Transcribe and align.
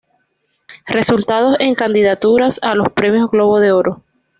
Resultados 0.87 1.57
en 1.59 1.75
candidaturas 1.75 2.59
a 2.63 2.73
los 2.73 2.91
Premios 2.91 3.29
Globo 3.29 3.59
de 3.59 3.71
Oro. 3.71 4.03